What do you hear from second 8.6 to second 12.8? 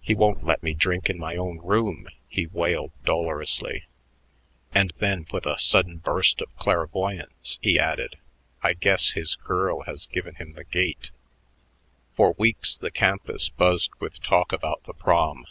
"I guess his girl has given him the gate." For weeks